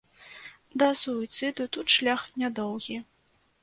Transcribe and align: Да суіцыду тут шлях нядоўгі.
Да 0.83 0.87
суіцыду 1.03 1.69
тут 1.79 1.87
шлях 1.99 2.21
нядоўгі. 2.43 2.97